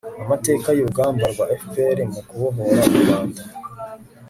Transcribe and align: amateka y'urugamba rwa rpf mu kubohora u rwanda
amateka 0.23 0.67
y'urugamba 0.73 1.25
rwa 1.33 1.45
rpf 1.59 1.97
mu 2.13 2.21
kubohora 2.27 2.81
u 2.91 2.95
rwanda 2.99 3.41